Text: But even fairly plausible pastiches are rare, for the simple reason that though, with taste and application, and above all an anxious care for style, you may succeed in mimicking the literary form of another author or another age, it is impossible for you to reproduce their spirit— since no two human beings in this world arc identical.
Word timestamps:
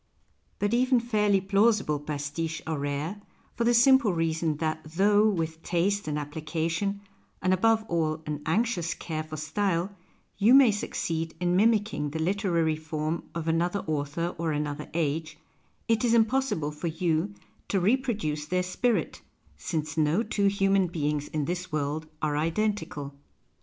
But 0.57 0.73
even 0.73 0.99
fairly 0.99 1.39
plausible 1.39 1.99
pastiches 1.99 2.63
are 2.65 2.79
rare, 2.79 3.21
for 3.53 3.65
the 3.65 3.73
simple 3.75 4.11
reason 4.11 4.57
that 4.57 4.83
though, 4.83 5.29
with 5.29 5.61
taste 5.61 6.07
and 6.07 6.17
application, 6.17 7.01
and 7.39 7.53
above 7.53 7.85
all 7.87 8.23
an 8.25 8.41
anxious 8.47 8.95
care 8.95 9.21
for 9.21 9.37
style, 9.37 9.95
you 10.39 10.55
may 10.55 10.71
succeed 10.71 11.35
in 11.39 11.55
mimicking 11.55 12.09
the 12.09 12.17
literary 12.17 12.75
form 12.77 13.25
of 13.35 13.47
another 13.47 13.81
author 13.85 14.33
or 14.39 14.51
another 14.51 14.89
age, 14.95 15.37
it 15.87 16.03
is 16.03 16.15
impossible 16.15 16.71
for 16.71 16.87
you 16.87 17.35
to 17.67 17.79
reproduce 17.79 18.47
their 18.47 18.63
spirit— 18.63 19.21
since 19.69 19.97
no 19.99 20.23
two 20.23 20.47
human 20.47 20.87
beings 20.87 21.27
in 21.27 21.45
this 21.45 21.71
world 21.71 22.07
arc 22.23 22.37
identical. 22.39 23.13